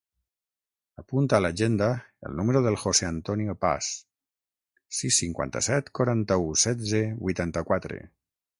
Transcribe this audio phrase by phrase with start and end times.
[1.01, 1.89] Apunta a l'agenda
[2.29, 3.91] el número del José antonio Paz:
[5.01, 8.05] sis, cinquanta-set, quaranta-u, setze, vuitanta-quatre.